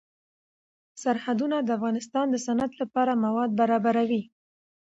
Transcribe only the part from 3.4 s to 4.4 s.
برابروي.